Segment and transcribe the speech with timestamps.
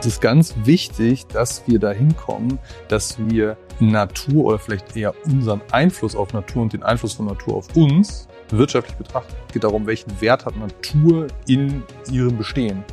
[0.00, 5.60] Es ist ganz wichtig, dass wir dahin kommen, dass wir Natur oder vielleicht eher unseren
[5.72, 9.34] Einfluss auf Natur und den Einfluss von Natur auf uns wirtschaftlich betrachten.
[9.48, 12.84] Es geht darum, welchen Wert hat Natur in ihrem Bestehen,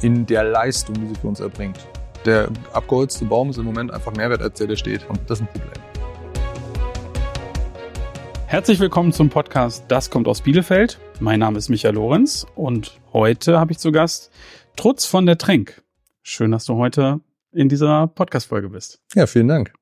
[0.00, 1.78] in der Leistung, die sie für uns erbringt.
[2.24, 5.08] Der abgeholzte Baum ist im Moment einfach mehr wert als der, der steht.
[5.10, 5.82] Und das ist ein Problem.
[8.46, 10.98] Herzlich willkommen zum Podcast Das kommt aus Bielefeld.
[11.22, 14.32] Mein Name ist Michael Lorenz und heute habe ich zu Gast
[14.74, 15.80] Trutz von der Tränk.
[16.20, 17.20] Schön, dass du heute
[17.52, 19.00] in dieser Podcast-Folge bist.
[19.14, 19.72] Ja, vielen Dank.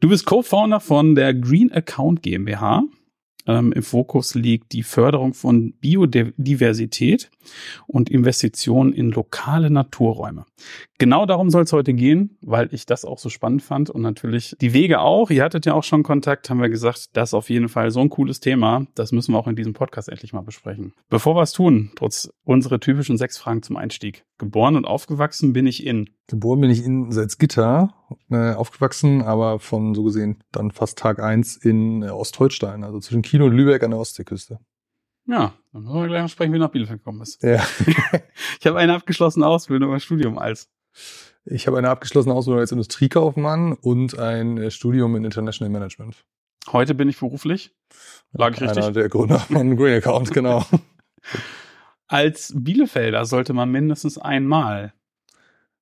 [0.00, 2.82] Du bist Co-Founder von der Green Account GmbH
[3.46, 7.30] ähm, im Fokus liegt die Förderung von Biodiversität
[7.86, 10.44] und Investitionen in lokale Naturräume.
[10.98, 14.56] Genau darum soll es heute gehen, weil ich das auch so spannend fand und natürlich
[14.60, 15.30] die Wege auch.
[15.30, 18.00] Ihr hattet ja auch schon Kontakt, haben wir gesagt, das ist auf jeden Fall so
[18.00, 18.86] ein cooles Thema.
[18.94, 20.94] Das müssen wir auch in diesem Podcast endlich mal besprechen.
[21.10, 24.24] Bevor wir es tun, trotz unsere typischen sechs Fragen zum Einstieg.
[24.38, 26.08] Geboren und aufgewachsen bin ich in.
[26.28, 27.94] Geboren bin ich in Salzgitter,
[28.30, 33.22] äh, aufgewachsen, aber von so gesehen dann fast Tag eins in äh, Ostholstein, also zwischen
[33.22, 34.58] Kiel und Lübeck an der Ostseeküste.
[35.26, 37.42] Ja, dann müssen wir gleich noch sprechen, wie du nach Bielefeld gekommen bist.
[37.42, 37.62] Ja.
[38.60, 40.70] ich habe eine abgeschlossene Ausbildung im Studium als.
[41.44, 46.24] Ich habe eine abgeschlossene Ausbildung als Industriekaufmann und ein äh, Studium in International Management.
[46.72, 47.74] Heute bin ich beruflich.
[48.32, 48.78] Lag ich richtig?
[48.78, 50.64] Einer der Gründer von Green Account, genau.
[52.08, 54.92] Als Bielefelder sollte man mindestens einmal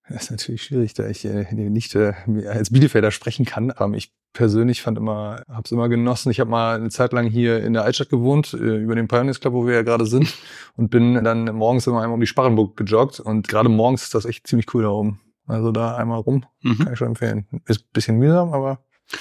[0.08, 2.12] das ist natürlich schwierig, da ich äh, nicht äh,
[2.46, 3.70] als Bielefelder sprechen kann.
[3.70, 6.30] Aber ich persönlich fand immer, habe es immer genossen.
[6.30, 9.40] Ich habe mal eine Zeit lang hier in der Altstadt gewohnt, äh, über den Pioneers
[9.40, 10.34] Club, wo wir ja gerade sind,
[10.76, 13.18] und bin dann morgens immer einmal um die Sparrenburg gejoggt.
[13.18, 15.20] Und gerade morgens ist das echt ziemlich cool da oben.
[15.46, 16.78] Also da einmal rum, mhm.
[16.78, 17.46] kann ich schon empfehlen.
[17.66, 18.80] Ist bisschen mühsam, aber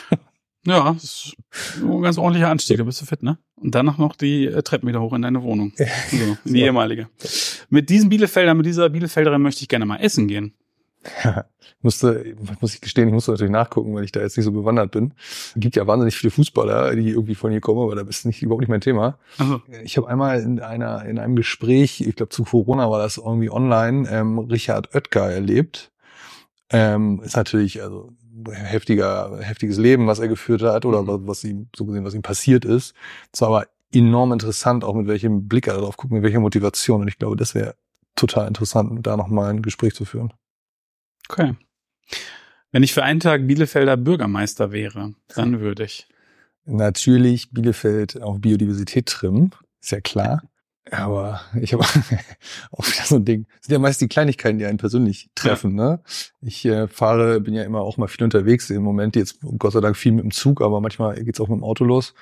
[0.66, 1.38] ja, das ist
[1.82, 3.38] ein ganz ordentlicher Anstieg, da bist du fit, ne?
[3.56, 5.74] Und danach noch die äh, Treppen wieder hoch in deine Wohnung.
[6.12, 7.10] So, die ehemalige.
[7.70, 10.54] Mit diesem Bielefelder, mit dieser Bielefelderin möchte ich gerne mal essen gehen.
[11.24, 11.46] Ja,
[11.82, 14.92] musste, muss ich gestehen, ich musste natürlich nachgucken, weil ich da jetzt nicht so bewandert
[14.92, 15.14] bin.
[15.18, 18.42] Es gibt ja wahnsinnig viele Fußballer, die irgendwie von hier kommen, aber da ist nicht
[18.42, 19.18] überhaupt nicht mein Thema.
[19.38, 19.62] Also.
[19.84, 23.50] Ich habe einmal in einer in einem Gespräch, ich glaube zu Corona war das irgendwie
[23.50, 25.92] online, ähm, Richard Oetker erlebt.
[26.70, 28.14] Ähm, ist natürlich also
[28.52, 31.28] heftiger, heftiges Leben, was er geführt hat oder mhm.
[31.28, 32.96] was ihm so gesehen, was ihm passiert ist.
[33.32, 37.02] Es war aber enorm interessant, auch mit welchem Blick er darauf guckt, mit welcher Motivation.
[37.02, 37.76] Und ich glaube, das wäre
[38.16, 40.34] total interessant, da nochmal ein Gespräch zu führen.
[41.30, 41.56] Okay.
[42.72, 46.08] Wenn ich für einen Tag Bielefelder Bürgermeister wäre, dann würde ich.
[46.66, 49.52] Natürlich Bielefeld auf Biodiversität trimmen,
[49.82, 50.42] ist ja klar.
[50.92, 51.84] Aber ich habe
[52.72, 53.46] auch wieder so ein Ding.
[53.58, 55.78] Das sind ja meist die Kleinigkeiten, die einen persönlich treffen.
[55.78, 55.92] Ja.
[55.92, 56.00] Ne?
[56.42, 58.70] Ich äh, fahre, bin ja immer auch mal viel unterwegs.
[58.70, 61.58] Im Moment jetzt Gott sei Dank viel mit dem Zug, aber manchmal geht's auch mit
[61.58, 62.14] dem Auto los.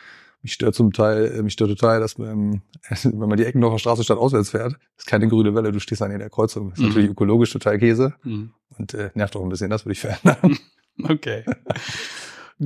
[0.43, 2.61] Mich stört zum Teil, äh, mich stört total, dass ähm,
[3.03, 6.11] wenn man die Eckendorfer Straße statt auswärts fährt, ist keine grüne Welle, du stehst an
[6.11, 6.69] in der Kreuzung.
[6.69, 6.89] Das ist mhm.
[6.89, 8.53] natürlich ökologisch total Käse mhm.
[8.77, 10.57] und äh, nervt auch ein bisschen, das würde ich verändern.
[11.03, 11.43] Okay.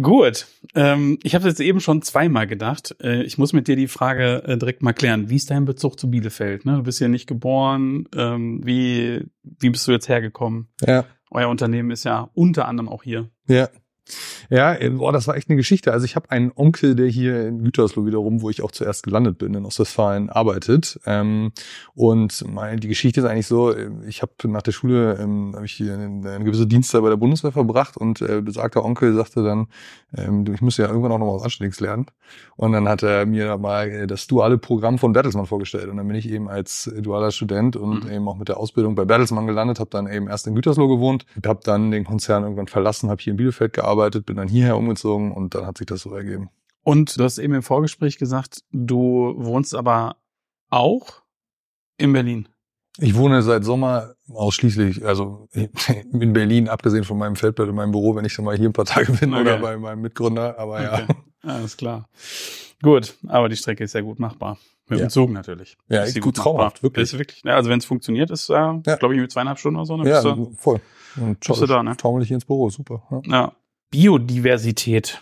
[0.01, 0.47] Gut.
[0.73, 2.95] Ähm, ich habe jetzt eben schon zweimal gedacht.
[3.01, 5.29] Äh, ich muss mit dir die Frage äh, direkt mal klären.
[5.29, 6.65] Wie ist dein Bezug zu Bielefeld?
[6.65, 6.77] Ne?
[6.77, 8.05] Du bist ja nicht geboren.
[8.13, 10.67] Ähm, wie, wie bist du jetzt hergekommen?
[10.85, 11.05] Ja.
[11.31, 13.29] Euer Unternehmen ist ja unter anderem auch hier.
[13.47, 13.69] Ja.
[14.49, 15.91] Ja, äh, boah, das war echt eine Geschichte.
[15.91, 19.37] Also ich habe einen Onkel, der hier in Gütersloh wiederum, wo ich auch zuerst gelandet
[19.37, 20.99] bin, in Ostwestfalen arbeitet.
[21.05, 21.51] Ähm,
[21.95, 25.63] und meine, die Geschichte ist eigentlich so, äh, ich habe nach der Schule ähm, hab
[25.63, 29.43] ich hier eine, eine gewisse Dienstzeit bei der Bundeswehr verbracht und äh, besagter Onkel sagte
[29.43, 29.67] dann,
[30.15, 32.05] ähm, ich müsste ja irgendwann auch noch was Anständiges lernen.
[32.55, 35.89] Und dann hat er mir mal äh, das duale Programm von Bertelsmann vorgestellt.
[35.89, 38.11] Und dann bin ich eben als dualer Student und mhm.
[38.11, 41.25] eben auch mit der Ausbildung bei Bertelsmann gelandet, habe dann eben erst in Gütersloh gewohnt,
[41.45, 45.31] habe dann den Konzern irgendwann verlassen, habe hier in Bielefeld gearbeitet, bin dann hierher umgezogen
[45.31, 46.49] und dann hat sich das so ergeben.
[46.83, 50.17] Und du hast eben im Vorgespräch gesagt, du wohnst aber
[50.69, 51.23] auch
[51.97, 52.47] in Berlin.
[52.97, 55.49] Ich wohne seit Sommer ausschließlich, also
[56.13, 58.73] in Berlin, abgesehen von meinem Feldbett und meinem Büro, wenn ich dann mal hier ein
[58.73, 59.41] paar Tage bin okay.
[59.41, 61.05] oder bei meinem Mitgründer, aber okay.
[61.43, 61.51] ja.
[61.51, 62.07] Alles klar.
[62.81, 64.57] Gut, aber die Strecke ist sehr gut machbar.
[64.87, 65.05] Mit ja.
[65.05, 65.77] dem Zug natürlich.
[65.89, 67.03] Ja, ist gut traumhaft, wirklich.
[67.03, 67.41] Ist wirklich.
[67.43, 68.95] Ja, also wenn es funktioniert, ist äh, ja.
[68.97, 69.97] glaube ich mit zweieinhalb Stunden oder so.
[69.97, 70.79] Dann ja, bist du, voll.
[71.17, 71.97] Und bist du da, ne?
[71.97, 73.01] Taumel ich ins Büro, super.
[73.09, 73.21] Ja.
[73.25, 73.51] ja.
[73.95, 75.21] Biodiversität.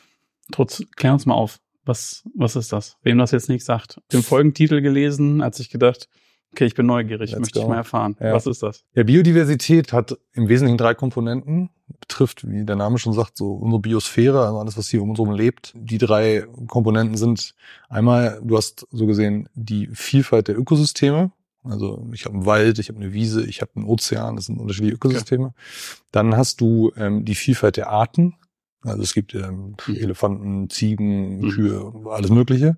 [0.51, 1.59] Trotz, klär uns mal auf.
[1.85, 2.97] Was, was ist das?
[3.03, 4.01] Wem das jetzt nicht sagt.
[4.11, 6.09] Den Folgentitel gelesen, hat sich gedacht,
[6.53, 7.65] okay, ich bin neugierig, Let's möchte go.
[7.65, 8.15] ich mal erfahren.
[8.19, 8.33] Ja.
[8.33, 8.83] Was ist das?
[8.95, 11.69] Ja, Biodiversität hat im Wesentlichen drei Komponenten.
[11.99, 15.19] Betrifft, wie der Name schon sagt, so unsere Biosphäre, also alles, was hier um uns
[15.19, 15.73] herum lebt.
[15.75, 17.53] Die drei Komponenten sind
[17.89, 21.31] einmal, du hast so gesehen die Vielfalt der Ökosysteme.
[21.63, 24.59] Also ich habe einen Wald, ich habe eine Wiese, ich habe einen Ozean, das sind
[24.59, 25.45] unterschiedliche Ökosysteme.
[25.45, 25.55] Okay.
[26.11, 28.35] Dann hast du ähm, die Vielfalt der Arten.
[28.83, 29.95] Also es gibt ähm, mhm.
[29.95, 31.49] Elefanten, Ziegen, mhm.
[31.49, 32.77] Kühe, alles Mögliche.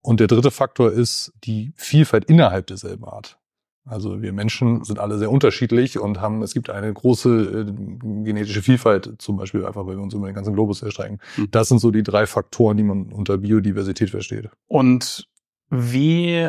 [0.00, 3.38] Und der dritte Faktor ist die Vielfalt innerhalb derselben Art.
[3.84, 8.62] Also wir Menschen sind alle sehr unterschiedlich und haben, es gibt eine große äh, genetische
[8.62, 11.18] Vielfalt, zum Beispiel einfach, weil wir uns über den ganzen Globus erstrecken.
[11.36, 11.50] Mhm.
[11.50, 14.48] Das sind so die drei Faktoren, die man unter Biodiversität versteht.
[14.68, 15.28] Und
[15.68, 16.48] wie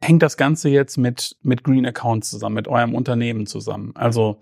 [0.00, 3.92] hängt das Ganze jetzt mit, mit Green Accounts zusammen, mit eurem Unternehmen zusammen?
[3.96, 4.40] Also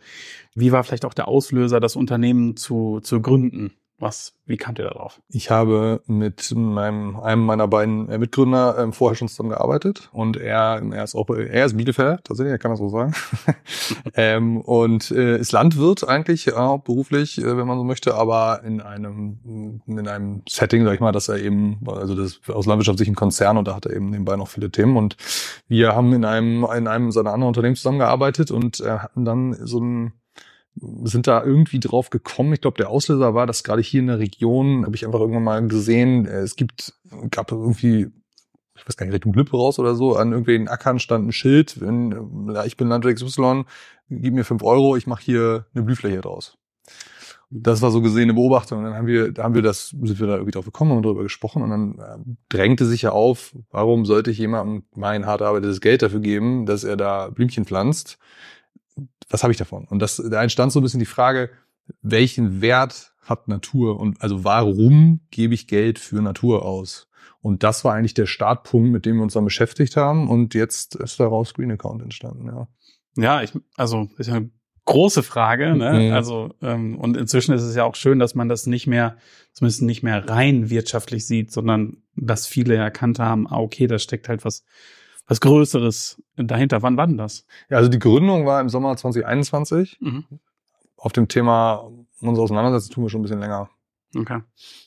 [0.54, 3.72] wie war vielleicht auch der Auslöser, das Unternehmen zu, zu gründen?
[3.98, 5.22] Was, wie kamt ihr darauf?
[5.28, 10.36] Ich habe mit meinem, einem meiner beiden äh, Mitgründer ähm, vorher schon zusammen gearbeitet und
[10.36, 13.14] er, er ist auch, er ist Bielefelder, tatsächlich, er kann das so sagen.
[14.14, 18.82] ähm, und äh, ist Landwirt eigentlich, auch beruflich, äh, wenn man so möchte, aber in
[18.82, 23.08] einem, in einem Setting, sag ich mal, dass er eben, also das aus Landwirtschaft sich
[23.08, 25.16] ein Konzern und da hat er eben nebenbei noch viele Themen und
[25.68, 29.80] wir haben in einem, in einem seiner anderen Unternehmen zusammengearbeitet und äh, hatten dann so
[29.80, 30.12] ein
[31.04, 32.52] sind da irgendwie drauf gekommen.
[32.52, 35.44] Ich glaube, der Auslöser war, dass gerade hier in der Region, habe ich einfach irgendwann
[35.44, 36.94] mal gesehen, äh, es gibt,
[37.30, 38.08] gab irgendwie,
[38.74, 41.80] ich weiß gar nicht, Richtung Lippe raus oder so, an irgendwelchen Ackern stand ein Schild,
[41.80, 43.64] wenn, ja, ich bin Landwirt XY,
[44.10, 46.58] gib mir fünf Euro, ich mache hier eine Blühfläche draus.
[47.48, 48.78] Das war so gesehen eine Beobachtung.
[48.78, 51.04] Und dann haben wir, da haben wir das, sind wir da irgendwie drauf gekommen und
[51.04, 52.18] darüber gesprochen und dann äh,
[52.48, 56.82] drängte sich ja auf, warum sollte ich jemandem mein hart arbeitetes Geld dafür geben, dass
[56.82, 58.18] er da Blümchen pflanzt?
[59.28, 59.86] Was habe ich davon?
[59.88, 61.50] Und das, da entstand so ein bisschen die Frage,
[62.02, 67.08] welchen Wert hat Natur und also warum gebe ich Geld für Natur aus?
[67.40, 70.28] Und das war eigentlich der Startpunkt, mit dem wir uns dann beschäftigt haben.
[70.28, 72.68] Und jetzt ist daraus Green Account entstanden, ja.
[73.16, 74.50] Ja, ich, also ist ja eine
[74.84, 76.08] große Frage, ne?
[76.08, 76.12] Mhm.
[76.12, 79.16] Also ähm, und inzwischen ist es ja auch schön, dass man das nicht mehr,
[79.52, 84.28] zumindest nicht mehr rein wirtschaftlich sieht, sondern dass viele erkannt haben, ah, okay, da steckt
[84.28, 84.64] halt was
[85.26, 86.82] was Größeres dahinter.
[86.82, 87.46] Wann war denn das?
[87.68, 89.98] Ja, also die Gründung war im Sommer 2021.
[90.00, 90.24] Mhm.
[90.96, 91.90] Auf dem Thema
[92.20, 93.68] unsere Auseinandersetzung tun wir schon ein bisschen länger.
[94.14, 94.40] Okay.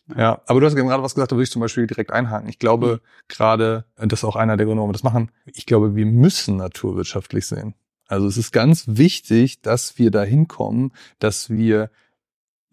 [0.07, 0.17] Ja.
[0.17, 2.49] ja, aber du hast gerade was gesagt, da würde ich zum Beispiel direkt einhaken.
[2.49, 3.25] Ich glaube mhm.
[3.27, 6.57] gerade, das ist auch einer der Gründe, warum wir das machen, ich glaube, wir müssen
[6.57, 7.75] naturwirtschaftlich sehen.
[8.07, 11.91] Also es ist ganz wichtig, dass wir dahin kommen, dass wir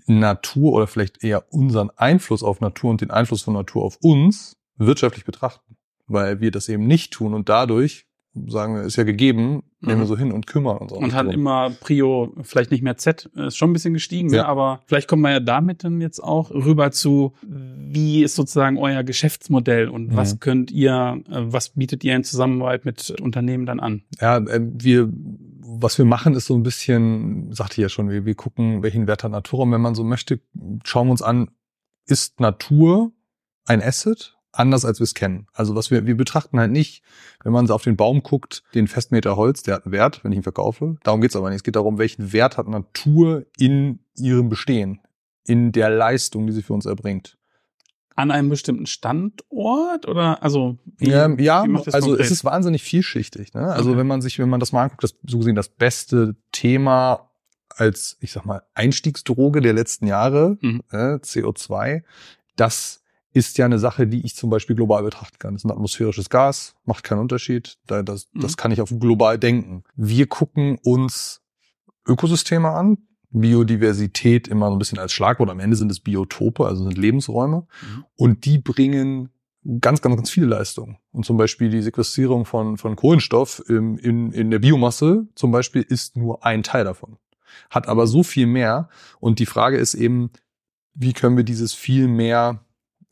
[0.07, 4.57] Natur oder vielleicht eher unseren Einfluss auf Natur und den Einfluss von Natur auf uns
[4.79, 5.66] wirtschaftlich betrachten
[6.07, 8.07] weil wir das eben nicht tun und dadurch
[8.49, 10.07] sagen wir, ist ja gegeben, nehmen wir mhm.
[10.07, 10.99] so hin und kümmern uns auch.
[10.99, 11.35] Und hat drum.
[11.35, 14.43] immer Prio, vielleicht nicht mehr Z, ist schon ein bisschen gestiegen, ja.
[14.43, 14.49] ne?
[14.49, 19.03] aber vielleicht kommen wir ja damit dann jetzt auch rüber zu, wie ist sozusagen euer
[19.05, 20.17] Geschäftsmodell und mhm.
[20.17, 24.03] was könnt ihr, äh, was bietet ihr in Zusammenarbeit mit Unternehmen dann an?
[24.21, 28.25] Ja, äh, wir, was wir machen, ist so ein bisschen, sagte ich ja schon, wir,
[28.25, 30.41] wir gucken, welchen Wert hat Natur und wenn man so möchte,
[30.85, 31.51] schauen wir uns an,
[32.07, 33.13] ist Natur
[33.65, 35.47] ein Asset anders, als wir es kennen.
[35.53, 37.03] Also was wir, wir betrachten halt nicht,
[37.43, 40.39] wenn man auf den Baum guckt, den Festmeter Holz, der hat einen Wert, wenn ich
[40.39, 40.97] ihn verkaufe.
[41.03, 41.59] Darum geht's aber nicht.
[41.59, 45.01] Es geht darum, welchen Wert hat Natur in ihrem Bestehen,
[45.45, 47.37] in der Leistung, die sie für uns erbringt.
[48.15, 52.21] An einem bestimmten Standort oder also wie, ja, ja wie also konkret?
[52.21, 53.53] es ist wahnsinnig vielschichtig.
[53.53, 53.61] Ne?
[53.61, 53.99] Also okay.
[53.99, 57.31] wenn man sich, wenn man das mal anguckt, das so gesehen das beste Thema
[57.69, 60.83] als, ich sag mal, Einstiegsdroge der letzten Jahre, mhm.
[60.91, 62.03] äh, CO2,
[62.57, 63.03] das
[63.37, 65.53] ist ja eine Sache, die ich zum Beispiel global betrachten kann.
[65.53, 67.77] Das ist ein atmosphärisches Gas, macht keinen Unterschied.
[67.87, 68.41] Das, mhm.
[68.41, 69.85] das kann ich auf global denken.
[69.95, 71.43] Wir gucken uns
[72.09, 72.97] Ökosysteme an,
[73.29, 75.51] Biodiversität immer so ein bisschen als Schlagwort.
[75.51, 77.67] Am Ende sind es Biotope, also sind Lebensräume.
[77.83, 78.05] Mhm.
[78.17, 79.29] Und die bringen
[79.83, 80.97] ganz, ganz, ganz viele Leistungen.
[81.13, 85.83] Und zum Beispiel die Sequestrierung von, von Kohlenstoff in, in, in der Biomasse zum Beispiel
[85.83, 87.19] ist nur ein Teil davon.
[87.69, 88.89] Hat aber so viel mehr.
[89.21, 90.31] Und die Frage ist eben,
[90.95, 92.63] wie können wir dieses viel mehr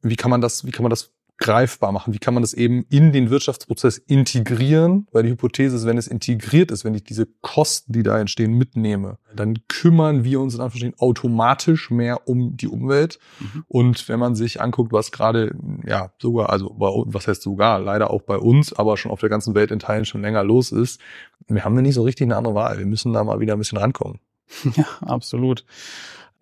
[0.04, 2.14] wie kann man das, wie kann man das greifbar machen?
[2.14, 5.08] Wie kann man das eben in den Wirtschaftsprozess integrieren?
[5.11, 8.52] Weil die Hypothese ist, wenn es integriert ist, wenn ich diese Kosten, die da entstehen,
[8.52, 13.18] mitnehme, dann kümmern wir uns in Anführungsstrichen automatisch mehr um die Umwelt.
[13.40, 13.64] Mhm.
[13.66, 18.23] Und wenn man sich anguckt, was gerade, ja, sogar, also was heißt sogar, leider auch
[18.23, 21.00] bei uns, aber schon auf der ganzen Welt in Teilen schon länger los ist,
[21.49, 22.78] wir haben da nicht so richtig eine andere Wahl.
[22.78, 24.20] Wir müssen da mal wieder ein bisschen rankommen.
[24.76, 25.64] Ja, absolut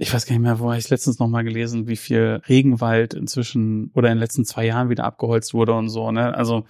[0.02, 3.92] ich weiß gar nicht mehr, wo ich letztens noch mal gelesen, wie viel Regenwald inzwischen
[3.94, 6.10] oder in den letzten zwei Jahren wieder abgeholzt wurde und so.
[6.10, 6.34] Ne?
[6.34, 6.64] Also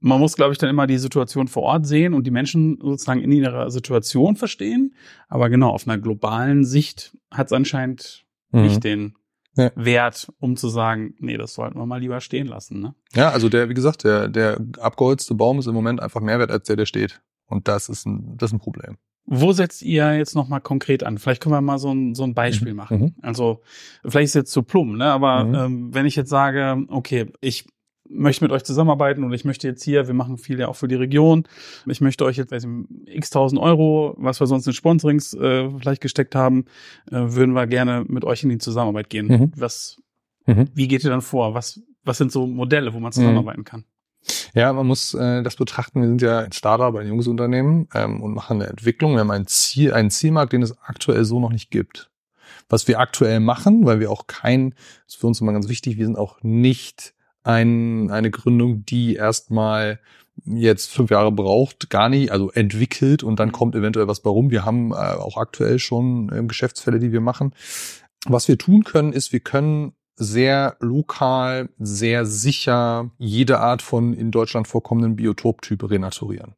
[0.00, 3.20] man muss, glaube ich, dann immer die Situation vor Ort sehen und die Menschen sozusagen
[3.20, 4.94] in ihrer Situation verstehen.
[5.28, 8.62] Aber genau, auf einer globalen Sicht hat es anscheinend mhm.
[8.62, 9.14] nicht den
[9.54, 9.70] ja.
[9.74, 12.80] Wert, um zu sagen, nee, das sollten wir mal lieber stehen lassen.
[12.80, 12.94] Ne?
[13.12, 16.50] Ja, also der, wie gesagt, der, der abgeholzte Baum ist im Moment einfach mehr wert
[16.50, 17.20] als der, der steht.
[17.44, 18.96] Und das ist ein, das ist ein Problem.
[19.30, 21.18] Wo setzt ihr jetzt nochmal konkret an?
[21.18, 22.76] Vielleicht können wir mal so ein, so ein Beispiel mhm.
[22.76, 23.00] machen.
[23.00, 23.14] Mhm.
[23.20, 23.60] Also
[24.02, 25.04] vielleicht ist jetzt zu plump, ne?
[25.04, 25.54] aber mhm.
[25.54, 27.66] ähm, wenn ich jetzt sage, okay, ich
[28.08, 30.88] möchte mit euch zusammenarbeiten und ich möchte jetzt hier, wir machen viel ja auch für
[30.88, 31.44] die Region,
[31.86, 35.68] ich möchte euch jetzt weiß ich, x tausend Euro, was wir sonst in Sponsorings äh,
[35.78, 36.64] vielleicht gesteckt haben,
[37.10, 39.26] äh, würden wir gerne mit euch in die Zusammenarbeit gehen.
[39.26, 39.52] Mhm.
[39.56, 40.00] Was,
[40.46, 40.68] mhm.
[40.72, 41.52] wie geht ihr dann vor?
[41.52, 43.84] Was, was sind so Modelle, wo man zusammenarbeiten kann?
[44.54, 46.00] Ja, man muss äh, das betrachten.
[46.00, 49.12] Wir sind ja ein Startup, ein junges Unternehmen ähm, und machen eine Entwicklung.
[49.14, 52.10] Wir haben ein Ziel, einen Zielmarkt, den es aktuell so noch nicht gibt.
[52.68, 55.96] Was wir aktuell machen, weil wir auch kein, das ist für uns immer ganz wichtig,
[55.96, 60.00] wir sind auch nicht ein, eine Gründung, die erstmal
[60.44, 64.50] jetzt fünf Jahre braucht, gar nicht, also entwickelt und dann kommt eventuell was bei rum.
[64.50, 67.54] Wir haben äh, auch aktuell schon ähm, Geschäftsfälle, die wir machen.
[68.26, 74.30] Was wir tun können, ist, wir können sehr lokal, sehr sicher jede Art von in
[74.30, 76.54] Deutschland vorkommenden Biotoptype renaturieren.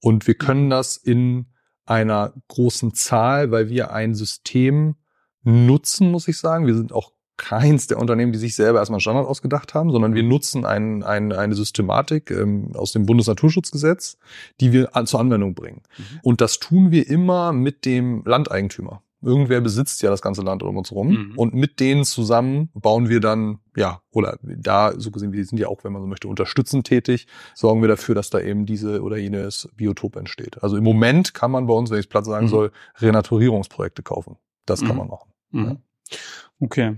[0.00, 1.46] Und wir können das in
[1.84, 4.96] einer großen Zahl, weil wir ein System
[5.42, 6.66] nutzen, muss ich sagen.
[6.66, 10.22] Wir sind auch keins der Unternehmen, die sich selber erstmal Standard ausgedacht haben, sondern wir
[10.22, 14.18] nutzen ein, ein, eine Systematik ähm, aus dem Bundesnaturschutzgesetz,
[14.60, 15.82] die wir an, zur Anwendung bringen.
[15.96, 16.20] Mhm.
[16.22, 19.02] Und das tun wir immer mit dem Landeigentümer.
[19.22, 21.08] Irgendwer besitzt ja das ganze Land um uns rum.
[21.08, 21.32] Mhm.
[21.36, 25.68] Und mit denen zusammen bauen wir dann, ja, oder da, so gesehen, wir sind ja
[25.68, 29.18] auch, wenn man so möchte, unterstützend tätig, sorgen wir dafür, dass da eben diese oder
[29.18, 30.62] jenes Biotop entsteht.
[30.62, 32.50] Also im Moment kann man bei uns, wenn ich es platt sagen mhm.
[32.50, 34.36] soll, Renaturierungsprojekte kaufen.
[34.64, 34.96] Das kann mhm.
[34.96, 35.32] man machen.
[35.50, 35.64] Mhm.
[35.64, 36.16] Ja.
[36.60, 36.96] Okay.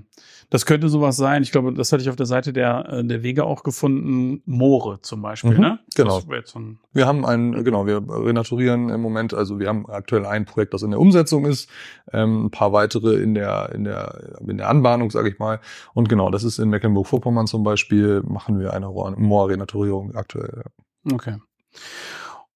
[0.53, 1.43] Das könnte sowas sein.
[1.43, 4.43] Ich glaube, das hatte ich auf der Seite der, äh, der Wege auch gefunden.
[4.45, 5.79] Moore zum Beispiel, mhm, ne?
[5.97, 6.21] Genau.
[6.21, 6.61] So
[6.93, 10.83] wir haben ein, genau, wir renaturieren im Moment, also wir haben aktuell ein Projekt, das
[10.83, 11.71] in der Umsetzung ist,
[12.13, 15.59] ähm, ein paar weitere in der, in der, in der Anbahnung, sage ich mal.
[15.95, 20.65] Und genau, das ist in Mecklenburg-Vorpommern zum Beispiel, machen wir eine Moor-Renaturierung aktuell.
[21.11, 21.39] Okay.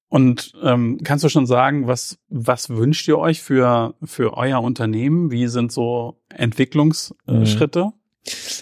[0.08, 5.30] Und ähm, kannst du schon sagen, was, was wünscht ihr euch für, für euer Unternehmen?
[5.30, 7.86] Wie sind so Entwicklungsschritte?
[7.86, 7.92] Mhm.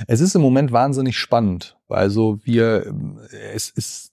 [0.06, 1.76] Es ist im Moment wahnsinnig spannend.
[1.88, 2.94] Also wir,
[3.54, 4.12] es ist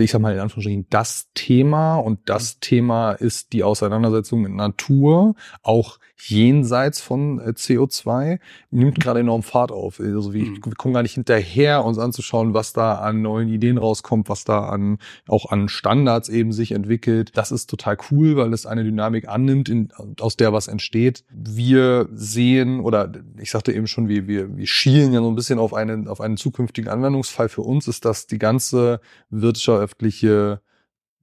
[0.00, 5.34] ich sag mal in Anführungsstrichen, das Thema und das Thema ist die Auseinandersetzung mit Natur,
[5.62, 8.38] auch jenseits von äh, CO2,
[8.70, 10.00] nimmt gerade enorm Fahrt auf.
[10.00, 10.60] Also wir, mhm.
[10.64, 14.66] wir kommen gar nicht hinterher, uns anzuschauen, was da an neuen Ideen rauskommt, was da
[14.66, 14.98] an
[15.28, 17.30] auch an Standards eben sich entwickelt.
[17.34, 19.88] Das ist total cool, weil es eine Dynamik annimmt, in,
[20.20, 21.24] aus der was entsteht.
[21.30, 25.58] Wir sehen, oder ich sagte eben schon, wir, wir, wir schielen ja so ein bisschen
[25.58, 27.48] auf einen, auf einen zukünftigen Anwendungsfall.
[27.48, 29.00] Für uns ist das die ganze
[29.30, 30.60] wirtschaftliche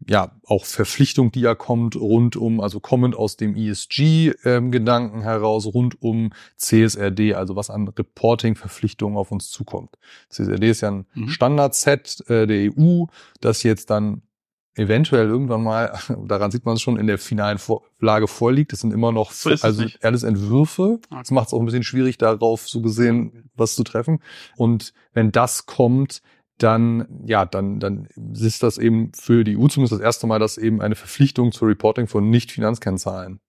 [0.07, 5.65] ja, auch Verpflichtung, die ja kommt, rund um, also kommend aus dem ESG-Gedanken ähm, heraus,
[5.65, 9.97] rund um CSRD, also was an Reporting-Verpflichtungen auf uns zukommt.
[10.29, 11.29] CSRD ist ja ein mhm.
[11.29, 13.05] Standardset äh, der EU,
[13.41, 14.21] das jetzt dann
[14.75, 18.71] eventuell irgendwann mal, daran sieht man es schon, in der finalen Vorlage vorliegt.
[18.71, 20.99] Es sind immer noch so also alles Entwürfe.
[21.09, 21.19] Okay.
[21.19, 24.21] Das macht es auch ein bisschen schwierig, darauf so gesehen was zu treffen.
[24.55, 26.21] Und wenn das kommt,
[26.63, 30.57] dann, ja, dann, dann ist das eben für die EU zumindest das erste Mal, dass
[30.57, 33.39] eben eine Verpflichtung zur Reporting von Nicht-Finanzkennzahlen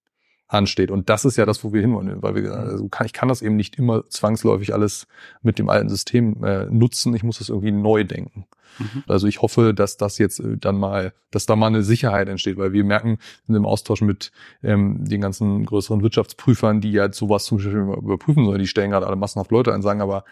[0.51, 0.91] ansteht.
[0.91, 3.41] Und das ist ja das, wo wir hinwollen, weil wir, also kann, ich kann das
[3.41, 5.07] eben nicht immer zwangsläufig alles
[5.43, 7.15] mit dem alten System äh, nutzen.
[7.15, 8.47] Ich muss das irgendwie neu denken.
[8.79, 9.05] Mhm.
[9.07, 12.57] Also ich hoffe, dass das jetzt äh, dann mal, dass da mal eine Sicherheit entsteht,
[12.57, 17.45] weil wir merken in dem Austausch mit ähm, den ganzen größeren Wirtschaftsprüfern, die ja sowas
[17.45, 20.25] zum Beispiel überprüfen sollen, die stellen gerade alle massenhaft Leute ein, sagen aber,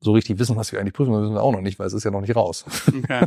[0.00, 2.04] so richtig wissen, was wir eigentlich prüfen, müssen wir auch noch nicht, weil es ist
[2.04, 2.64] ja noch nicht raus.
[2.98, 3.26] Okay.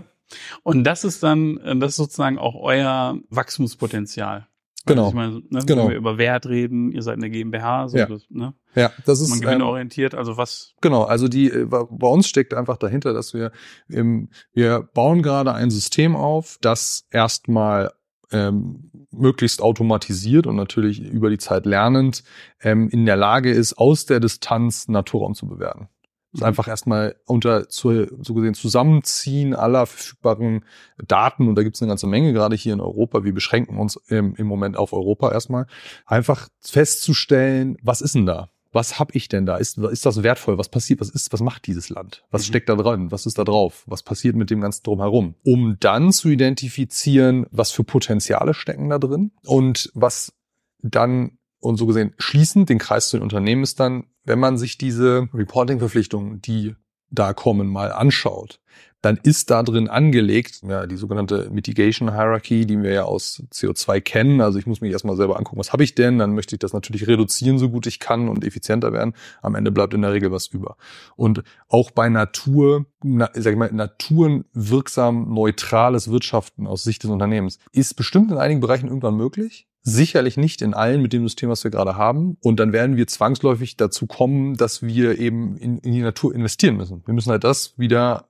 [0.64, 4.48] Und das ist dann, das ist sozusagen auch euer Wachstumspotenzial.
[4.86, 5.06] Genau.
[5.06, 5.84] Also meine, ne, genau.
[5.84, 8.06] Wenn wir über Wert reden, ihr seid eine GmbH, so ja.
[8.06, 8.54] das, ne?
[8.76, 10.74] Ja, das ist man gewinnorientiert, ähm, also was?
[10.82, 13.52] Genau, also die äh, bei uns steckt einfach dahinter, dass wir
[13.90, 17.92] im, wir bauen gerade ein System auf, das erstmal
[18.32, 22.24] ähm, möglichst automatisiert und natürlich über die Zeit lernend
[22.62, 25.90] ähm, in der Lage ist, aus der Distanz Naturraum zu bewerten.
[26.32, 30.64] Das ist einfach erstmal unter zu, so gesehen Zusammenziehen aller verfügbaren
[31.06, 33.24] Daten und da gibt es eine ganze Menge, gerade hier in Europa.
[33.24, 35.68] Wir beschränken uns im, im Moment auf Europa erstmal.
[36.06, 38.50] Einfach festzustellen, was ist denn da?
[38.74, 39.58] Was hab ich denn da?
[39.58, 40.58] Ist, ist das wertvoll?
[40.58, 41.02] Was passiert?
[41.02, 42.24] Was ist, was macht dieses Land?
[42.32, 42.46] Was mhm.
[42.46, 43.12] steckt da dran?
[43.12, 43.84] Was ist da drauf?
[43.86, 45.36] Was passiert mit dem ganzen drumherum?
[45.44, 50.34] Um dann zu identifizieren, was für Potenziale stecken da drin und was
[50.82, 54.78] dann und so gesehen schließend den Kreis zu den Unternehmen ist dann, wenn man sich
[54.78, 56.76] diese Reporting-Verpflichtungen, die
[57.10, 58.60] da kommen, mal anschaut,
[59.02, 64.00] dann ist da drin angelegt, ja, die sogenannte Mitigation Hierarchy, die wir ja aus CO2
[64.00, 64.42] kennen.
[64.42, 66.20] Also ich muss mich erstmal selber angucken, was habe ich denn?
[66.20, 69.14] Dann möchte ich das natürlich reduzieren, so gut ich kann und effizienter werden.
[69.42, 70.78] Am Ende bleibt in der Regel was über.
[71.16, 77.58] Und auch bei Natur, na, sag ich mal, naturenwirksam neutrales Wirtschaften aus Sicht des Unternehmens
[77.72, 79.68] ist bestimmt in einigen Bereichen irgendwann möglich.
[79.84, 82.38] Sicherlich nicht in allen mit dem System, was wir gerade haben.
[82.42, 86.78] Und dann werden wir zwangsläufig dazu kommen, dass wir eben in, in die Natur investieren
[86.78, 87.02] müssen.
[87.06, 88.30] Wir müssen halt das wieder,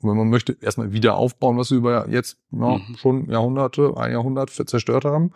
[0.00, 2.96] wenn man möchte, erstmal wieder aufbauen, was wir über jetzt ja, mhm.
[2.96, 5.32] schon Jahrhunderte, ein Jahrhundert zerstört haben.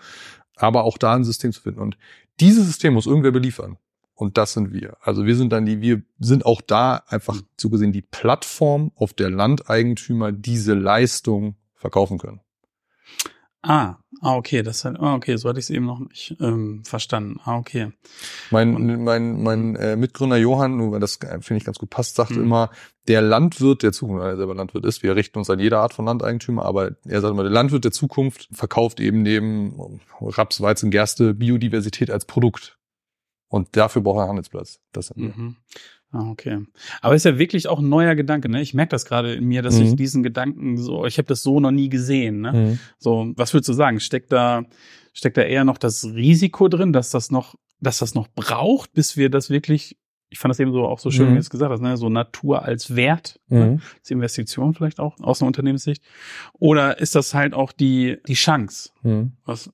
[0.56, 1.80] Aber auch da ein System zu finden.
[1.80, 1.96] Und
[2.40, 3.78] dieses System muss irgendwer beliefern.
[4.14, 4.96] Und das sind wir.
[5.00, 7.46] Also wir sind dann die, wir sind auch da einfach Mhm.
[7.56, 12.40] so gesehen die Plattform, auf der Landeigentümer diese Leistung verkaufen können.
[13.66, 16.82] Ah, ah, okay, das hat, ah, okay, so hatte ich es eben noch nicht ähm,
[16.84, 17.40] verstanden.
[17.44, 17.92] Ah, okay.
[18.50, 22.14] Mein, mein, mein äh, Mitgründer Johann, nur weil das äh, finde ich ganz gut passt,
[22.16, 22.42] sagt Mhm.
[22.42, 22.70] immer,
[23.08, 25.94] der Landwirt der Zukunft, weil er selber Landwirt ist, wir richten uns an jede Art
[25.94, 30.90] von Landeigentümer, aber er sagt immer, der Landwirt der Zukunft verkauft eben neben Raps, Weizen,
[30.90, 32.78] Gerste Biodiversität als Produkt.
[33.48, 34.80] Und dafür braucht er einen Handelsplatz.
[34.92, 35.14] Das.
[35.16, 35.56] Mhm.
[36.16, 36.60] Ah, okay.
[37.00, 38.62] Aber ist ja wirklich auch ein neuer Gedanke, ne?
[38.62, 39.96] Ich merke das gerade in mir, dass ich Mhm.
[39.96, 42.52] diesen Gedanken so, ich habe das so noch nie gesehen, ne?
[42.52, 42.78] Mhm.
[42.98, 43.98] So, was würdest du sagen?
[43.98, 44.62] Steckt da,
[45.12, 49.16] steckt da eher noch das Risiko drin, dass das noch, dass das noch braucht, bis
[49.16, 49.96] wir das wirklich,
[50.30, 51.30] ich fand das eben so auch so schön, Mhm.
[51.32, 51.96] wie du es gesagt hast, ne?
[51.96, 53.66] So Natur als Wert, ne?
[53.72, 53.80] Mhm.
[53.98, 56.02] als Investition vielleicht auch aus einer Unternehmenssicht.
[56.60, 58.90] Oder ist das halt auch die, die Chance?
[59.02, 59.32] Mhm.
[59.44, 59.68] Was,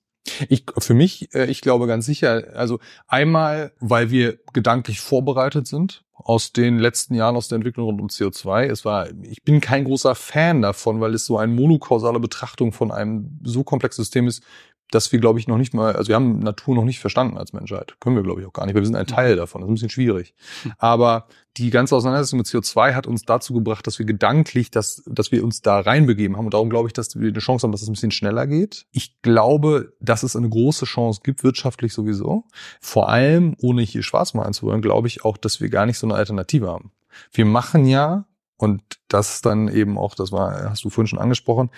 [0.48, 6.04] Ich, für mich, äh, ich glaube ganz sicher, also einmal, weil wir gedanklich vorbereitet sind
[6.14, 8.64] aus den letzten Jahren aus der Entwicklung rund um CO2.
[8.64, 12.90] Es war, ich bin kein großer Fan davon, weil es so eine monokausale Betrachtung von
[12.90, 14.42] einem so komplexen System ist,
[14.90, 17.52] dass wir, glaube ich, noch nicht mal, also wir haben Natur noch nicht verstanden als
[17.52, 17.96] Menschheit.
[18.00, 19.60] Können wir, glaube ich, auch gar nicht, weil wir sind ein Teil davon.
[19.60, 20.34] Das ist ein bisschen schwierig.
[20.78, 25.32] Aber die ganze Auseinandersetzung mit CO2 hat uns dazu gebracht, dass wir gedanklich, dass, dass
[25.32, 26.46] wir uns da reinbegeben haben.
[26.46, 28.86] Und darum glaube ich, dass wir eine Chance haben, dass es ein bisschen schneller geht.
[28.92, 32.44] Ich glaube, dass es eine große Chance gibt, wirtschaftlich sowieso.
[32.80, 35.98] Vor allem, ohne hier schwarz malen zu wollen, glaube ich auch, dass wir gar nicht
[35.98, 36.92] so eine Alternative haben.
[37.32, 38.26] Wir machen ja,
[38.60, 41.70] und das ist dann eben auch, das war, hast du vorhin schon angesprochen,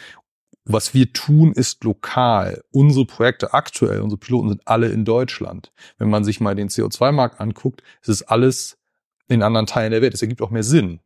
[0.65, 2.63] was wir tun, ist lokal.
[2.71, 5.73] Unsere Projekte aktuell, unsere Piloten sind alle in Deutschland.
[5.99, 8.79] Wenn man sich mal den CO2-Markt anguckt, ist es alles
[9.29, 10.15] in anderen Teilen der Welt.
[10.15, 11.01] Es ergibt auch mehr Sinn.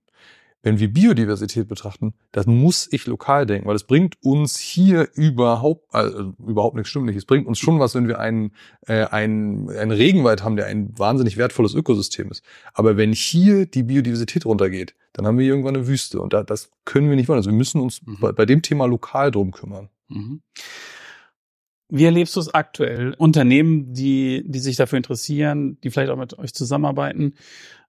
[0.62, 5.94] Wenn wir Biodiversität betrachten, das muss ich lokal denken, weil es bringt uns hier überhaupt,
[5.94, 7.14] also überhaupt nichts stimmt nicht.
[7.14, 8.50] Es bringt uns schon was, wenn wir einen,
[8.86, 12.42] äh, einen, einen Regenwald haben, der ein wahnsinnig wertvolles Ökosystem ist.
[12.74, 16.70] Aber wenn hier die Biodiversität runtergeht, dann haben wir irgendwann eine Wüste und da, das
[16.84, 17.38] können wir nicht wollen.
[17.38, 18.18] Also wir müssen uns Mhm.
[18.20, 19.88] bei, bei dem Thema lokal drum kümmern.
[20.08, 20.42] Mhm.
[21.88, 23.14] Wie erlebst du es aktuell?
[23.16, 27.34] Unternehmen, die, die sich dafür interessieren, die vielleicht auch mit euch zusammenarbeiten,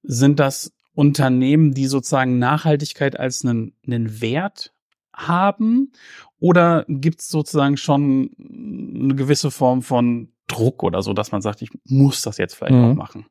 [0.04, 4.72] sind das Unternehmen, die sozusagen Nachhaltigkeit als einen, einen Wert
[5.16, 5.92] haben?
[6.40, 11.62] Oder gibt es sozusagen schon eine gewisse Form von Druck oder so, dass man sagt,
[11.64, 12.84] ich muss das jetzt vielleicht Mhm.
[12.92, 13.26] auch machen?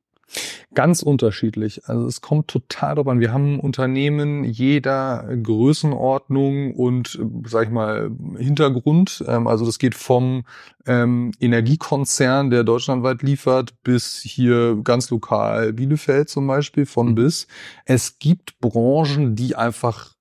[0.74, 1.88] Ganz unterschiedlich.
[1.88, 3.20] Also es kommt total drauf an.
[3.20, 9.24] Wir haben Unternehmen jeder Größenordnung und, sag ich mal, Hintergrund.
[9.26, 10.44] Ähm, Also das geht vom
[10.86, 17.14] ähm, Energiekonzern, der deutschlandweit liefert, bis hier ganz lokal Bielefeld zum Beispiel, von Mhm.
[17.14, 17.46] bis.
[17.84, 20.16] Es gibt Branchen, die einfach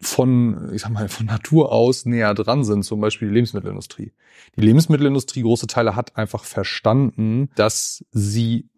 [0.00, 4.12] von, ich sag mal, von Natur aus näher dran sind, zum Beispiel die Lebensmittelindustrie.
[4.56, 8.68] Die Lebensmittelindustrie, große Teile, hat einfach verstanden, dass sie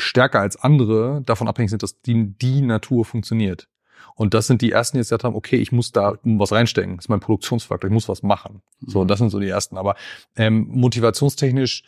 [0.00, 3.68] stärker als andere davon abhängig sind, dass die, die Natur funktioniert.
[4.14, 6.96] Und das sind die ersten, die jetzt gesagt haben, okay, ich muss da was reinstecken.
[6.96, 8.62] Das ist mein Produktionsfaktor, ich muss was machen.
[8.80, 9.78] So, das sind so die ersten.
[9.78, 9.94] Aber
[10.36, 11.84] ähm, motivationstechnisch,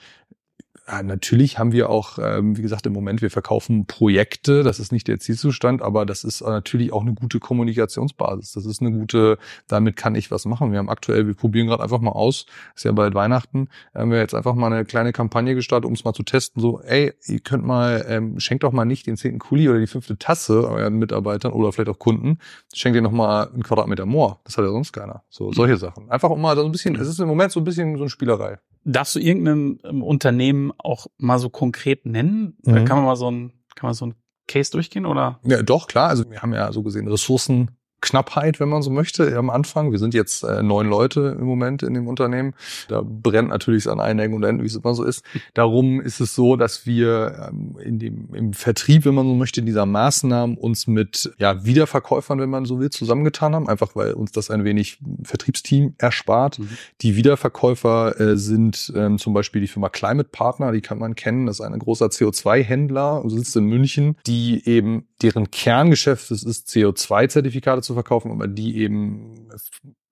[0.88, 4.64] ja, natürlich haben wir auch, ähm, wie gesagt, im Moment, wir verkaufen Projekte.
[4.64, 8.52] Das ist nicht der Zielzustand, aber das ist natürlich auch eine gute Kommunikationsbasis.
[8.52, 10.72] Das ist eine gute, damit kann ich was machen.
[10.72, 14.18] Wir haben aktuell, wir probieren gerade einfach mal aus, ist ja bald Weihnachten, haben wir
[14.18, 16.60] jetzt einfach mal eine kleine Kampagne gestartet, um es mal zu testen.
[16.60, 19.86] So, ey, ihr könnt mal, ähm, schenkt doch mal nicht den zehnten Kuli oder die
[19.86, 22.38] fünfte Tasse euren Mitarbeitern oder vielleicht auch Kunden,
[22.74, 24.40] schenkt ihr noch mal einen Quadratmeter Moor.
[24.44, 25.22] Das hat ja sonst keiner.
[25.30, 26.10] So, solche Sachen.
[26.10, 28.10] Einfach um mal so ein bisschen, es ist im Moment so ein bisschen so eine
[28.10, 28.58] Spielerei.
[28.84, 32.56] Darfst du irgendein ähm, Unternehmen auch mal so konkret nennen?
[32.64, 32.84] Mhm.
[32.84, 34.14] Kann man mal so ein, kann man so ein
[34.48, 35.40] Case durchgehen oder?
[35.44, 36.08] Ja, doch, klar.
[36.08, 37.06] Also wir haben ja so gesehen
[38.02, 39.92] Ressourcenknappheit, wenn man so möchte, am Anfang.
[39.92, 42.54] Wir sind jetzt äh, neun Leute im Moment in dem Unternehmen.
[42.88, 45.24] Da brennt natürlich an allen Ecken und Enden, wie es immer so ist.
[45.54, 49.62] Darum ist es so, dass wir ähm, in dem, im Vertrieb, wenn man so möchte,
[49.62, 53.68] dieser Maßnahmen uns mit ja, Wiederverkäufern, wenn man so will, zusammengetan haben.
[53.68, 56.58] Einfach weil uns das ein wenig Vertriebsteam erspart.
[56.58, 56.68] Mhm.
[57.00, 61.46] Die Wiederverkäufer äh, sind ähm, zum Beispiel die Firma Climate Partner, die kann man kennen.
[61.46, 67.82] Das ist ein großer CO2-Händler, sitzt in München, die eben, deren Kerngeschäft es ist, CO2-Zertifikate
[67.82, 69.48] zu verkaufen, aber die eben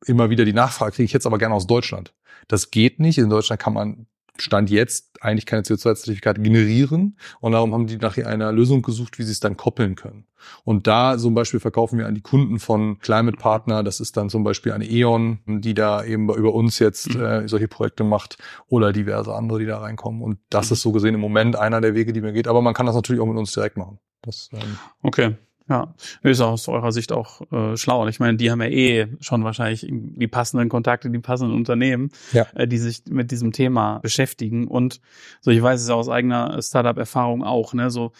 [0.07, 2.15] immer wieder die Nachfrage kriege ich jetzt aber gerne aus Deutschland.
[2.49, 3.19] Das geht nicht.
[3.19, 4.07] In Deutschland kann man
[4.39, 9.23] Stand jetzt eigentlich keine CO2-Zertifikate generieren und darum haben die nach einer Lösung gesucht, wie
[9.23, 10.25] sie es dann koppeln können.
[10.65, 14.31] Und da zum Beispiel verkaufen wir an die Kunden von Climate Partner, das ist dann
[14.31, 17.21] zum Beispiel eine E.ON, die da eben über uns jetzt Mhm.
[17.21, 18.39] äh, solche Projekte macht
[18.69, 20.23] oder diverse andere, die da reinkommen.
[20.23, 20.75] Und das Mhm.
[20.75, 22.49] ist so gesehen im Moment einer der Wege, die mir geht.
[22.49, 23.99] Aber man kann das natürlich auch mit uns direkt machen.
[24.23, 25.37] Das, ähm, Okay.
[25.71, 28.07] Ja, ist aus eurer Sicht auch äh, schlau.
[28.09, 32.47] Ich meine, die haben ja eh schon wahrscheinlich die passenden Kontakte, die passenden Unternehmen, Ja.
[32.55, 34.67] äh, die sich mit diesem Thema beschäftigen.
[34.67, 35.01] Und
[35.41, 38.11] so, ich weiß es ja aus eigener Startup-Erfahrung auch, ne, so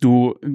[0.00, 0.48] du äh,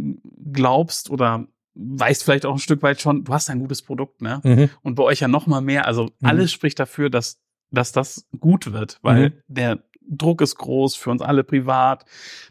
[0.51, 4.41] glaubst oder weißt vielleicht auch ein Stück weit schon, du hast ein gutes Produkt, ne?
[4.43, 4.69] Mhm.
[4.81, 5.87] Und bei euch ja noch mal mehr.
[5.87, 7.39] Also alles spricht dafür, dass,
[7.71, 9.33] dass das gut wird, weil Mhm.
[9.47, 12.03] der Druck ist groß für uns alle privat.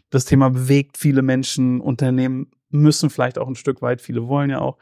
[0.09, 4.59] Das Thema bewegt viele Menschen, Unternehmen müssen vielleicht auch ein Stück weit, viele wollen ja
[4.59, 4.77] auch.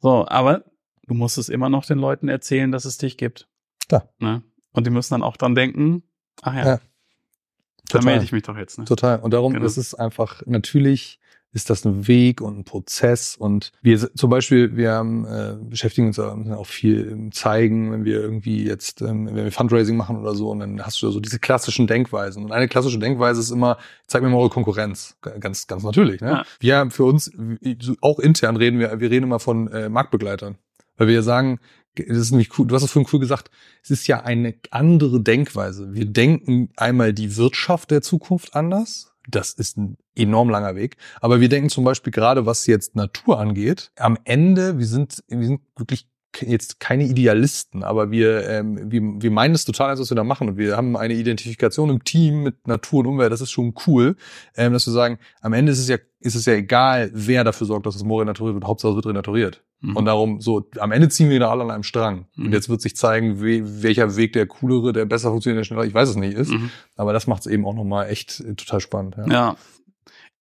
[0.00, 0.64] So, aber
[1.06, 3.48] du musst es immer noch den Leuten erzählen, dass es dich gibt.
[3.88, 4.08] Klar.
[4.18, 4.42] Ne?
[4.72, 6.02] Und die müssen dann auch dran denken,
[6.42, 6.80] ach ja, Ja.
[7.90, 8.78] da melde ich mich doch jetzt.
[8.78, 8.84] Ne?
[8.84, 9.20] Total.
[9.20, 9.64] Und darum Genau.
[9.66, 11.20] ist es einfach, natürlich
[11.52, 13.36] ist das ein Weg und ein Prozess.
[13.36, 18.04] Und wir zum Beispiel, wir haben, äh, beschäftigen uns da auch viel im Zeigen, wenn
[18.04, 21.20] wir irgendwie jetzt, ähm, wenn wir Fundraising machen oder so, und dann hast du so
[21.20, 22.44] diese klassischen Denkweisen.
[22.44, 25.16] Und eine klassische Denkweise ist immer, zeig mir mal eure Konkurrenz.
[25.20, 26.20] Ganz, ganz natürlich.
[26.20, 26.28] Ne?
[26.28, 26.44] Ja.
[26.60, 27.30] Wir haben für uns,
[28.00, 30.56] auch intern reden wir, wir reden immer von äh, Marktbegleitern.
[30.96, 31.58] Weil wir sagen,
[31.94, 33.50] das ist nämlich cool, du hast es vorhin cool gesagt,
[33.82, 35.92] es ist ja eine andere Denkweise.
[35.92, 39.11] Wir denken einmal die Wirtschaft der Zukunft anders.
[39.28, 40.96] Das ist ein enorm langer Weg.
[41.20, 45.46] Aber wir denken zum Beispiel gerade, was jetzt Natur angeht, am Ende, wir sind, wir
[45.46, 46.08] sind wirklich
[46.40, 50.48] jetzt keine Idealisten, aber wir, ähm, wir, wir meinen es total was wir da machen.
[50.48, 53.32] Und wir haben eine Identifikation im Team mit Natur und Umwelt.
[53.32, 54.16] Das ist schon cool,
[54.56, 57.66] ähm, dass wir sagen, am Ende ist es ja, ist es ja egal, wer dafür
[57.66, 58.64] sorgt, dass das Moor renaturiert wird.
[58.64, 59.62] Hauptsache es wird renaturiert.
[59.80, 59.96] Mhm.
[59.96, 62.26] Und darum, so, am Ende ziehen wir da alle an einem Strang.
[62.36, 62.46] Mhm.
[62.46, 65.84] Und jetzt wird sich zeigen, we, welcher Weg der coolere, der besser funktioniert, der schneller,
[65.84, 66.50] ich weiß es nicht ist.
[66.50, 66.70] Mhm.
[66.96, 69.16] Aber das macht es eben auch nochmal echt äh, total spannend.
[69.18, 69.32] Ja.
[69.32, 69.56] Ja.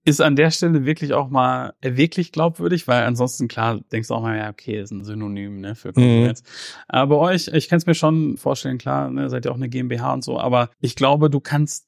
[0.03, 4.15] Ist an der Stelle wirklich auch mal äh, wirklich glaubwürdig, weil ansonsten klar denkst du
[4.15, 6.41] auch mal, ja, okay, ist ein Synonym ne, für Konkurrenz.
[6.87, 9.69] Aber bei euch, ich kann es mir schon vorstellen, klar, ne, seid ihr auch eine
[9.69, 11.87] GmbH und so, aber ich glaube, du kannst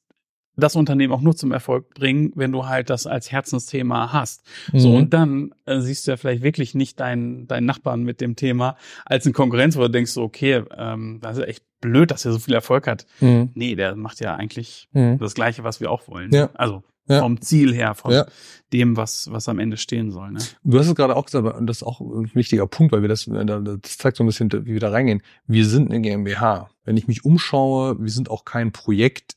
[0.56, 4.46] das Unternehmen auch nur zum Erfolg bringen, wenn du halt das als Herzensthema hast.
[4.72, 4.94] So, Mhm.
[4.94, 8.76] und dann äh, siehst du ja vielleicht wirklich nicht deinen, deinen Nachbarn mit dem Thema
[9.04, 12.30] als eine Konkurrenz, wo du denkst so, okay, ähm, das ist echt blöd, dass er
[12.32, 13.04] so viel Erfolg hat.
[13.20, 13.50] Mhm.
[13.54, 15.18] Nee, der macht ja eigentlich Mhm.
[15.18, 16.32] das Gleiche, was wir auch wollen.
[16.32, 16.50] Ja.
[16.54, 17.20] Also Ja.
[17.20, 18.26] vom Ziel her, von Ja.
[18.72, 20.30] dem, was, was am Ende stehen soll.
[20.30, 20.38] Ne?
[20.62, 23.08] Du hast es gerade auch gesagt, und das ist auch ein wichtiger Punkt, weil wir
[23.08, 25.22] das, äh, das zeigt so ein bisschen, wie wir da reingehen.
[25.46, 26.70] Wir sind eine GmbH.
[26.84, 29.34] Wenn ich mich umschaue, wir sind auch kein Projekt,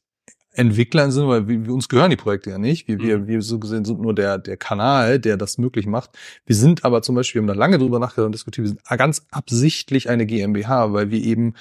[0.57, 2.87] Entwickler im Sinne, weil wir, wir uns gehören die Projekte ja nicht.
[2.87, 3.27] Wir, wir, Mhm.
[3.27, 6.11] wir so gesehen sind nur der, der Kanal, der das möglich macht.
[6.45, 8.83] Wir sind aber zum Beispiel, wir haben da lange drüber nachgedacht und diskutiert, wir sind
[8.85, 11.53] ganz absichtlich eine GmbH, weil wir eben,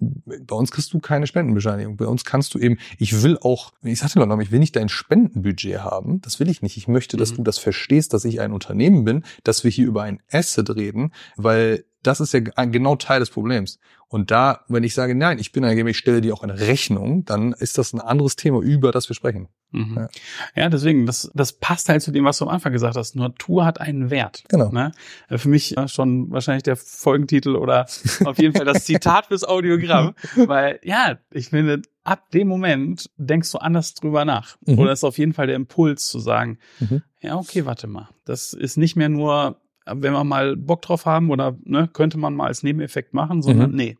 [0.00, 1.96] bei uns kriegst du keine Spendenbescheinigung.
[1.96, 4.88] Bei uns kannst du eben, ich will auch, ich sagte noch, ich will nicht dein
[4.88, 6.20] Spendenbudget haben.
[6.20, 6.76] Das will ich nicht.
[6.76, 7.36] Ich möchte, dass Mhm.
[7.36, 11.12] du das verstehst, dass ich ein Unternehmen bin, dass wir hier über ein Asset reden,
[11.36, 13.78] weil das ist ja genau Teil des Problems.
[14.08, 17.24] Und da, wenn ich sage, nein, ich bin GmbH, ich stelle dir auch eine Rechnung,
[17.24, 19.48] dann ist das ein anderes Thema, über das wir sprechen.
[19.70, 19.94] Mhm.
[19.96, 20.08] Ja.
[20.56, 20.68] Ja.
[20.68, 23.14] deswegen, das, das passt halt zu dem, was du am Anfang gesagt hast.
[23.14, 24.42] Natur hat einen Wert.
[24.48, 24.70] Genau.
[24.72, 24.90] Ne?
[25.28, 27.86] Äh, Für mich äh, schon wahrscheinlich der Folgentitel oder
[28.24, 30.14] auf jeden Fall das Zitat fürs Audiogramm.
[30.36, 34.56] Weil, ja, ich finde, ab dem Moment denkst du anders drüber nach.
[34.66, 34.78] Mhm.
[34.80, 37.02] Oder ist auf jeden Fall der Impuls zu sagen, Mhm.
[37.20, 38.08] ja, okay, warte mal.
[38.24, 39.60] Das ist nicht mehr nur,
[39.94, 43.70] wenn wir mal Bock drauf haben oder ne, könnte man mal als Nebeneffekt machen, sondern
[43.70, 43.76] Mhm.
[43.76, 43.98] nee.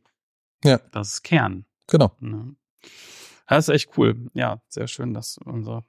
[0.65, 0.81] Ja.
[0.93, 1.65] Das ist Kern.
[1.89, 2.13] Genau.
[2.21, 2.55] Ne?
[3.49, 4.31] Das ist echt cool.
[4.35, 5.85] Ja, sehr schön, dass unser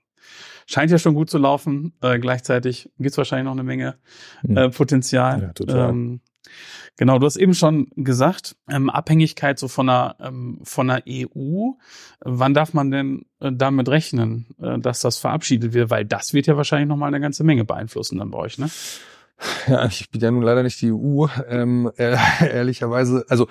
[0.67, 1.93] scheint ja schon gut zu laufen.
[2.01, 3.97] Äh, gleichzeitig gibt's wahrscheinlich noch eine Menge
[4.43, 4.57] Mhm.
[4.57, 5.41] äh, Potenzial.
[5.41, 5.89] Ja, total.
[5.89, 6.21] Ähm,
[6.97, 11.71] genau, du hast eben schon gesagt, ähm, Abhängigkeit so von der ähm, von der EU.
[12.21, 15.89] Wann darf man denn äh, damit rechnen, äh, dass das verabschiedet wird?
[15.89, 18.69] Weil das wird ja wahrscheinlich noch mal eine ganze Menge beeinflussen dann bei euch, ne?
[19.67, 23.25] Ja, ich bin ja nun leider nicht die EU, ähm, äh, ehrlicherweise.
[23.29, 23.47] Also,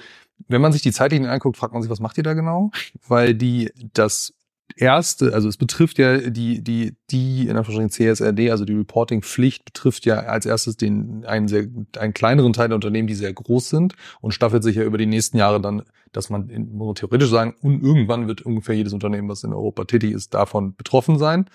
[0.49, 2.71] wenn man sich die Zeitlinien anguckt, fragt man sich, was macht ihr da genau?
[3.07, 4.35] Weil die, das
[4.77, 10.07] erste, also es betrifft ja die, die, die, in Anführungsstrichen CSRD, also die Reporting-Pflicht betrifft
[10.07, 11.67] ja als erstes den, einen sehr,
[11.99, 15.07] einen kleineren Teil der Unternehmen, die sehr groß sind und staffelt sich ja über die
[15.07, 19.29] nächsten Jahre dann, dass man, muss man theoretisch sagen, und irgendwann wird ungefähr jedes Unternehmen,
[19.29, 21.47] was in Europa tätig ist, davon betroffen sein.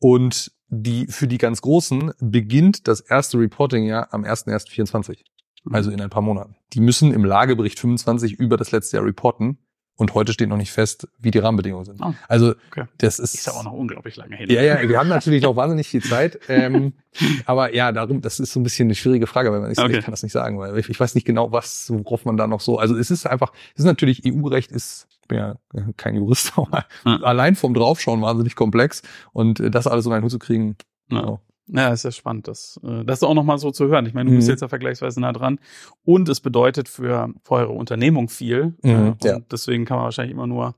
[0.00, 5.18] Und die, für die ganz Großen beginnt das erste Reporting-Jahr am 1.1.24
[5.70, 6.56] also in ein paar Monaten.
[6.72, 9.58] Die müssen im Lagebericht 25 über das letzte Jahr reporten
[9.98, 12.00] und heute steht noch nicht fest, wie die Rahmenbedingungen sind.
[12.00, 12.84] Oh, Also okay.
[12.98, 14.48] das ist, Ist ja auch noch unglaublich lange hin.
[14.50, 16.92] ja, ja, wir haben natürlich noch wahnsinnig viel Zeit, ähm,
[17.44, 19.98] aber ja, darum, das ist so ein bisschen eine schwierige Frage, weil man ich, Okay.
[19.98, 22.46] ich kann das nicht sagen, weil ich, ich weiß nicht genau, was, worauf man da
[22.46, 25.56] noch so, also es ist einfach, es ist natürlich EU-Recht ist, ich bin ja
[25.96, 27.16] kein Jurist, aber Ja.
[27.22, 30.76] allein vom Draufschauen wahnsinnig komplex und äh, das alles so in einen Hut zu kriegen,
[31.10, 31.20] Ja.
[31.22, 31.38] ja.
[31.70, 34.06] Ja, ist ja spannend, das, äh, das auch nochmal so zu hören.
[34.06, 34.52] Ich meine, du bist Mhm.
[34.52, 35.58] jetzt ja vergleichsweise nah dran
[36.04, 38.74] und es bedeutet für, für eure Unternehmung viel.
[38.82, 39.38] Mhm, äh, ja.
[39.50, 40.74] deswegen kann man wahrscheinlich immer nur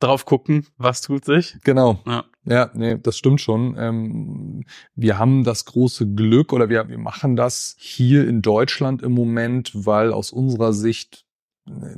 [0.00, 1.56] drauf gucken, was tut sich.
[1.64, 1.98] Genau.
[2.06, 2.24] Ja.
[2.46, 3.74] Ja, nee, das stimmt schon.
[3.78, 9.12] Ähm, wir haben das große Glück oder wir, wir machen das hier in Deutschland im
[9.12, 11.24] Moment, weil aus unserer Sicht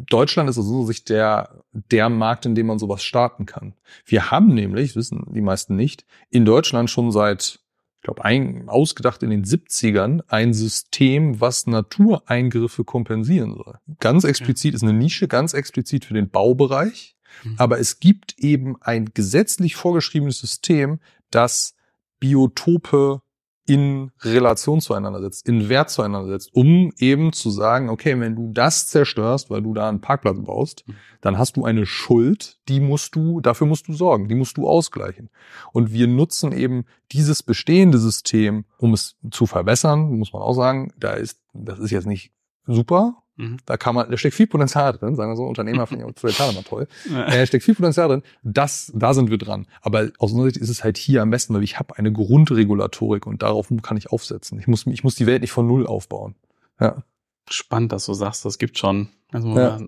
[0.08, 3.74] Deutschland ist aus unserer Sicht der, der Markt, in dem man sowas starten kann.
[4.04, 7.58] Wir haben nämlich, wissen die meisten nicht, in Deutschland schon seit,
[8.06, 13.78] glaube, ein, ausgedacht in den 70ern ein System, was Natureingriffe kompensieren soll.
[13.98, 17.16] Ganz explizit ist eine Nische, ganz explizit für den Baubereich.
[17.42, 17.56] Mhm.
[17.58, 21.74] Aber es gibt eben ein gesetzlich vorgeschriebenes System, das
[22.20, 23.22] Biotope
[23.66, 28.52] in Relation zueinander setzt, in Wert zueinander setzt, um eben zu sagen, okay, wenn du
[28.52, 30.94] das zerstörst, weil du da einen Parkplatz baust, Mhm.
[31.20, 34.68] dann hast du eine Schuld, die musst du, dafür musst du sorgen, die musst du
[34.68, 35.30] ausgleichen.
[35.72, 40.92] Und wir nutzen eben dieses bestehende System, um es zu verbessern, muss man auch sagen,
[40.98, 42.32] da ist, das ist jetzt nicht
[42.66, 43.58] super, Mhm.
[43.66, 46.14] da kann man, da steckt viel Potenzial drin, sagen wir so, Unternehmer finde ich auch
[46.14, 46.88] Potenzial immer toll.
[47.10, 47.26] Ja.
[47.26, 48.22] Äh, steckt viel Potenzial drin.
[48.42, 49.66] Das, da sind wir dran.
[49.82, 53.26] Aber aus unserer Sicht ist es halt hier am besten, weil ich habe eine Grundregulatorik
[53.26, 54.58] und darauf kann ich aufsetzen.
[54.58, 56.34] Ich muss, ich muss die Welt nicht von null aufbauen.
[56.80, 57.02] Ja.
[57.50, 59.08] Spannend, dass du sagst, das gibt schon.
[59.32, 59.78] Also Ja.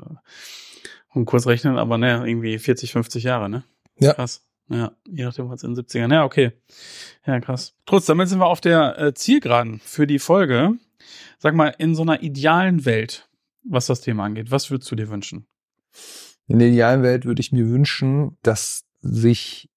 [1.14, 3.64] um kurz rechnen, aber ne, irgendwie 40, 50 Jahre, ne?
[3.99, 4.12] Ja.
[4.12, 4.45] Krass.
[4.69, 6.12] Ja, je nachdem, was in den 70ern.
[6.12, 6.53] Ja, okay.
[7.27, 7.75] Ja, krass.
[7.87, 10.73] Trotz, damit sind wir auf der äh, Zielgeraden für die Folge.
[11.38, 13.29] Sag mal, in so einer idealen Welt,
[13.64, 15.46] was das Thema angeht, was würdest du dir wünschen?
[16.46, 19.70] In der idealen Welt würde ich mir wünschen, dass sich,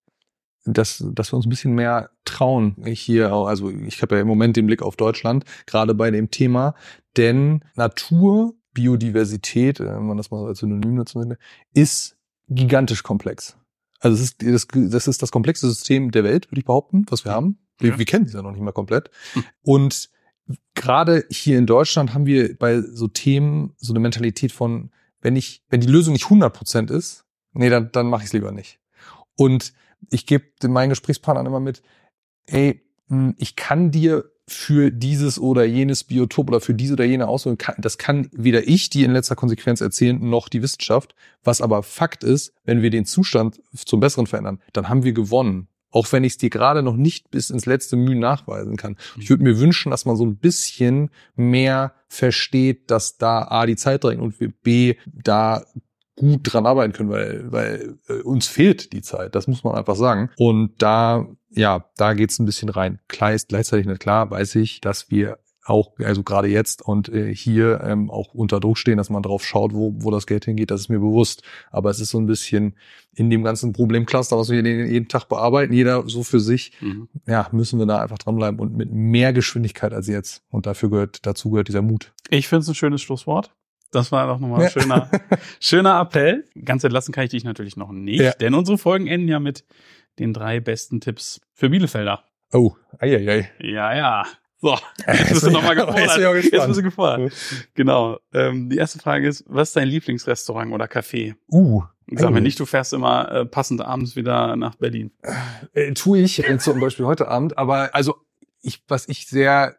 [0.65, 2.75] dass, dass wir uns ein bisschen mehr trauen.
[2.85, 6.31] Ich hier, also ich habe ja im Moment den Blick auf Deutschland, gerade bei dem
[6.31, 6.75] Thema,
[7.17, 11.37] denn Natur, Biodiversität, äh, wenn man das mal als Synonym nutzen möchte,
[11.73, 13.57] ist gigantisch komplex.
[13.99, 17.23] Also es ist das, das ist das komplexeste System der Welt, würde ich behaupten, was
[17.25, 17.59] wir haben.
[17.77, 17.99] Wir, Ja.
[17.99, 19.11] wir kennen es ja noch nicht mal komplett.
[19.33, 19.43] Hm.
[19.61, 20.09] Und
[20.75, 25.63] gerade hier in Deutschland haben wir bei so Themen so eine Mentalität von, wenn ich,
[25.69, 28.79] wenn die Lösung nicht 100% ist, nee, dann, dann mache ich es lieber nicht.
[29.35, 29.73] Und
[30.09, 31.81] ich gebe meinen Gesprächspartnern immer mit,
[32.47, 37.27] ey, mh, ich kann dir für dieses oder jenes Biotop oder für diese oder jene
[37.27, 41.15] Auswahl, kann- das kann weder ich, die in letzter Konsequenz erzählen, noch die Wissenschaft.
[41.43, 45.67] Was aber Fakt ist, wenn wir den Zustand zum Besseren verändern, dann haben wir gewonnen.
[45.91, 48.97] Auch wenn ich es dir gerade noch nicht bis ins letzte Mühe nachweisen kann.
[49.19, 53.75] Ich würde mir wünschen, dass man so ein bisschen mehr versteht, dass da A, die
[53.75, 55.63] Zeit drängt und wir B, da
[56.15, 59.95] gut dran arbeiten können, weil, weil äh, uns fehlt die Zeit, das muss man einfach
[59.95, 60.29] sagen.
[60.37, 62.99] Und da, ja, da geht's ein bisschen rein.
[63.07, 67.33] Klar ist gleichzeitig nicht klar, weiß ich, dass wir auch, also gerade jetzt und äh,
[67.35, 70.71] hier ähm, auch unter Druck stehen, dass man drauf schaut, wo, wo das Geld hingeht,
[70.71, 71.43] das ist mir bewusst.
[71.69, 72.75] Aber es ist so ein bisschen
[73.13, 77.09] in dem ganzen Problemcluster, was wir jeden, jeden Tag bearbeiten, jeder so für sich, Mhm.
[77.27, 80.43] ja, müssen wir da einfach dranbleiben und mit mehr Geschwindigkeit als jetzt.
[80.49, 82.11] Und dafür gehört, dazu gehört dieser Mut.
[82.29, 83.53] Ich finde es ein schönes Schlusswort.
[83.91, 84.69] Das war doch nochmal ein Ja.
[84.81, 85.11] schöner,
[85.59, 86.45] schöner Appell.
[86.63, 88.31] Ganz entlassen kann ich dich natürlich noch nicht, Ja.
[88.31, 89.65] denn unsere Folgen enden ja mit
[90.17, 92.23] den drei besten Tipps für Bielefelder.
[92.53, 93.49] Oh, eieiei.
[93.59, 94.23] Ja, ja.
[94.61, 96.43] So, Jetzt jetzt bist du nochmal ich- jetzt ich gefordert.
[96.43, 96.67] Jetzt gespannt.
[96.67, 97.33] bist du gefordert.
[97.73, 98.19] Genau.
[98.33, 101.35] Ähm, die erste Frage ist, was ist dein Lieblingsrestaurant oder Café?
[101.51, 101.83] Uh.
[102.13, 105.11] Sag mir nicht, du fährst immer äh, passend abends wieder nach Berlin.
[105.73, 108.15] Äh, tue ich äh, zum Beispiel heute Abend, aber also
[108.61, 109.77] ich, was ich sehr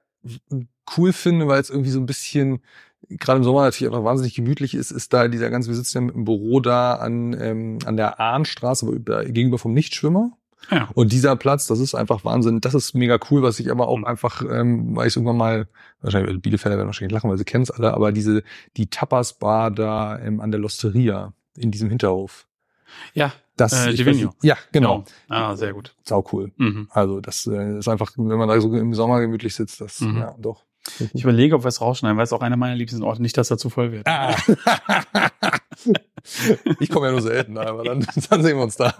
[0.96, 2.62] cool finde, weil es irgendwie so ein bisschen
[3.08, 6.00] gerade im Sommer natürlich einfach wahnsinnig gemütlich ist, ist da dieser ganze, wir sitzen ja
[6.02, 8.86] mit dem Büro da an, ähm, an der Ahnstraße,
[9.26, 10.32] gegenüber vom Nichtschwimmer.
[10.70, 10.88] Ja.
[10.94, 12.60] Und dieser Platz, das ist einfach Wahnsinn.
[12.60, 14.04] Das ist mega cool, was ich aber auch Mhm.
[14.04, 15.68] einfach, ähm, weil ich irgendwann mal,
[16.00, 18.42] wahrscheinlich also Bielefelder werden wahrscheinlich lachen, weil sie kennen es alle, aber diese,
[18.76, 22.46] die Tapas-Bar da ähm, an der Losteria in diesem Hinterhof.
[23.14, 25.04] Ja, Das, Äh, weiß nicht- Ja, genau.
[25.28, 25.94] Ah, sehr gut.
[26.04, 26.52] Sau cool.
[26.56, 26.88] Mhm.
[26.90, 30.16] Also das äh, ist einfach, wenn man da so im Sommer gemütlich sitzt, das, Mhm.
[30.18, 30.64] ja, doch.
[31.12, 33.50] Ich überlege, ob wir es rausschneiden, weil es auch einer meiner liebsten Orte nicht, dass
[33.50, 34.06] er zu voll wird.
[34.06, 34.34] Ah.
[36.80, 38.94] ich komme ja nur selten, aber dann, dann sehen wir uns da.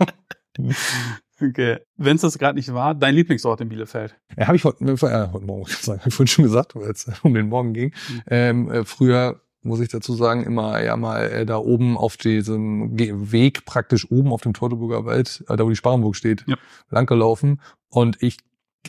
[1.42, 1.78] Okay.
[1.96, 4.14] Wenn es das gerade nicht war, dein Lieblingsort in Bielefeld.
[4.36, 7.06] Ja, habe ich heute, äh, heute Morgen gesagt, habe ich vorhin schon gesagt, weil es
[7.22, 7.92] um den Morgen ging.
[8.08, 8.22] Mhm.
[8.28, 12.98] Ähm, äh, früher muss ich dazu sagen, immer ja mal äh, da oben auf diesem
[12.98, 16.56] Weg praktisch oben auf dem Teutoburger Wald, äh, da wo die Sparrenburg steht, Ja.
[16.90, 17.60] langgelaufen.
[17.88, 18.38] Und ich,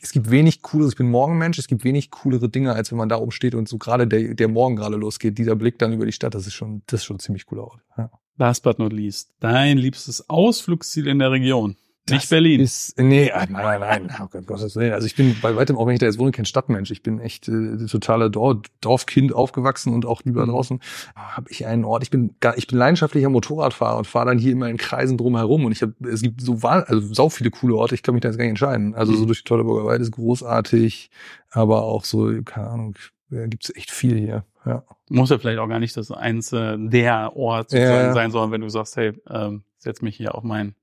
[0.02, 3.10] es gibt wenig cooleres, ich bin Morgenmensch, es gibt wenig coolere Dinge, als wenn man
[3.10, 6.08] da oben steht und so gerade der, der Morgen gerade losgeht, dieser Blick dann über
[6.08, 7.82] die Stadt, das ist schon, das ist schon ein ziemlich cooler Ort.
[7.98, 8.10] Ja.
[8.38, 11.76] Last but not least, dein liebstes Ausflugsziel in der Region.
[12.10, 12.60] Nicht Berlin.
[12.60, 14.16] Ist, nee, ah, nein, nein, nein.
[14.22, 14.92] Oh Gott, Gottes Willen.
[14.92, 16.92] Also ich bin bei weitem, auch wenn ich da jetzt wohne, kein Stadtmensch.
[16.92, 20.50] Ich bin echt äh, totaler Dor Dorfkind aufgewachsen und auch lieber Mhm.
[20.52, 20.80] draußen.
[21.16, 22.04] Habe ich einen Ort.
[22.04, 25.38] Ich bin gar, ich bin leidenschaftlicher Motorradfahrer und fahre dann hier immer in Kreisen drum
[25.38, 25.64] herum.
[25.64, 27.96] Und ich habe, es gibt so also sau viele coole Orte.
[27.96, 28.96] Ich kann mich da jetzt gar nicht entscheiden.
[28.96, 29.28] Also so Mhm.
[29.28, 31.10] durch die Teutoburger Wald ist großartig,
[31.52, 32.96] aber auch so, keine Ahnung,
[33.30, 34.44] gibt es echt viel hier.
[34.66, 34.84] Ja.
[35.10, 38.62] Muss ja vielleicht auch gar nicht das eins äh, der Ort Ja, sein, sondern wenn
[38.62, 40.76] du sagst, hey, ähm, setz mich hier auf mein,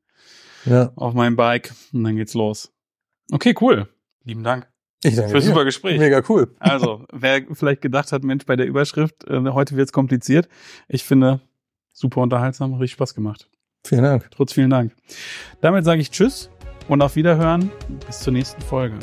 [0.65, 0.93] Ja.
[0.97, 2.73] auf mein Bike und dann geht's los.
[3.33, 3.89] Okay, cool.
[4.25, 4.69] Lieben Dank
[5.05, 5.47] Ich danke für dir.
[5.47, 5.99] super Gespräch.
[5.99, 6.55] Mega cool.
[6.59, 10.49] Also, wer vielleicht gedacht hat, Mensch, bei der Überschrift, äh, heute wird's kompliziert.
[10.89, 11.41] Ich finde,
[11.93, 13.49] super unterhaltsam, richtig Spaß gemacht.
[13.87, 14.29] Vielen Dank.
[14.31, 14.95] Trotz vielen Dank.
[15.63, 16.51] Damit sage ich Tschüss
[16.89, 17.71] und auf Wiederhören.
[18.07, 18.99] Bis zur nächsten Folge.